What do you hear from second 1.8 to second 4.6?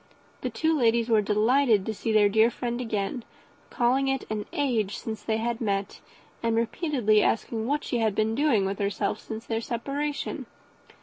to see their dear friend again, called it an